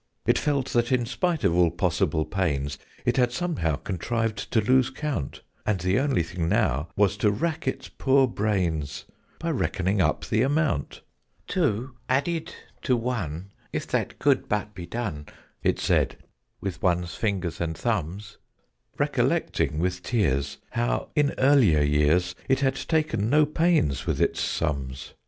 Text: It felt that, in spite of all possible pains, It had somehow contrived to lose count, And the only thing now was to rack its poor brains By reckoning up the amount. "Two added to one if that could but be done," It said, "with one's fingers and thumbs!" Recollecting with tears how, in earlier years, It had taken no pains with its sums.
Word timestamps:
It 0.25 0.39
felt 0.39 0.69
that, 0.73 0.91
in 0.91 1.05
spite 1.05 1.43
of 1.43 1.55
all 1.55 1.69
possible 1.69 2.25
pains, 2.25 2.79
It 3.05 3.17
had 3.17 3.31
somehow 3.31 3.75
contrived 3.75 4.49
to 4.51 4.59
lose 4.59 4.89
count, 4.89 5.43
And 5.63 5.79
the 5.79 5.99
only 5.99 6.23
thing 6.23 6.49
now 6.49 6.89
was 6.95 7.15
to 7.17 7.29
rack 7.29 7.67
its 7.67 7.87
poor 7.87 8.25
brains 8.27 9.05
By 9.37 9.51
reckoning 9.51 10.01
up 10.01 10.25
the 10.25 10.41
amount. 10.41 11.01
"Two 11.45 11.95
added 12.09 12.51
to 12.81 12.97
one 12.97 13.51
if 13.71 13.85
that 13.89 14.17
could 14.17 14.49
but 14.49 14.73
be 14.73 14.87
done," 14.87 15.27
It 15.61 15.77
said, 15.79 16.17
"with 16.61 16.81
one's 16.81 17.13
fingers 17.13 17.61
and 17.61 17.77
thumbs!" 17.77 18.37
Recollecting 18.97 19.77
with 19.77 20.01
tears 20.01 20.57
how, 20.71 21.11
in 21.15 21.35
earlier 21.37 21.83
years, 21.83 22.33
It 22.49 22.61
had 22.61 22.73
taken 22.73 23.29
no 23.29 23.45
pains 23.45 24.07
with 24.07 24.19
its 24.19 24.41
sums. 24.41 25.13